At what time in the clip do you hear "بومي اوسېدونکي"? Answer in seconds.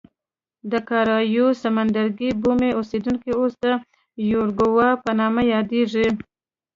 2.41-3.31